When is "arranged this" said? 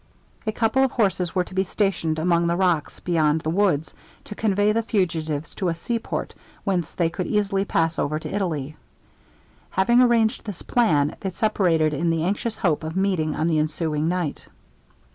10.01-10.63